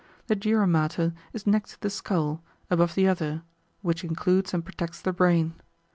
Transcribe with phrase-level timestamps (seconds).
[0.25, 3.43] The dura mater is next to the skull, above the other,
[3.83, 5.53] which includes and protects the brain.